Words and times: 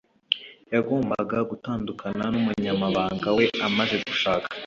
Yagombaga 0.73 1.37
gutandukana 1.49 2.23
numunyamabanga 2.33 3.27
we 3.37 3.45
amaze 3.67 3.95
gushaka 4.07 4.47